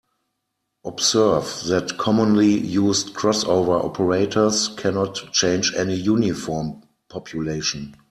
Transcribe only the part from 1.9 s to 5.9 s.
commonly used crossover operators cannot change